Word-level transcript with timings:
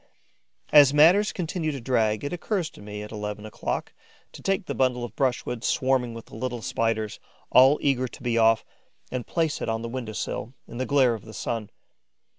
As 0.71 0.95
matters 0.95 1.31
continue 1.31 1.71
to 1.71 1.79
drag, 1.79 2.23
it 2.23 2.33
occurs 2.33 2.71
to 2.71 2.81
me, 2.81 3.03
at 3.03 3.11
eleven 3.11 3.45
o'clock, 3.45 3.93
to 4.31 4.41
take 4.41 4.65
the 4.65 4.73
bundle 4.73 5.03
of 5.03 5.15
brushwood 5.15 5.63
swarming 5.63 6.15
with 6.15 6.25
the 6.25 6.35
little 6.35 6.63
Spiders, 6.63 7.19
all 7.51 7.77
eager 7.83 8.07
to 8.07 8.23
be 8.23 8.35
off, 8.35 8.65
and 9.11 9.27
place 9.27 9.61
it 9.61 9.69
on 9.69 9.83
the 9.83 9.87
window 9.89 10.13
sill, 10.13 10.55
in 10.67 10.77
the 10.79 10.87
glare 10.87 11.13
of 11.13 11.23
the 11.25 11.35
sun. 11.35 11.69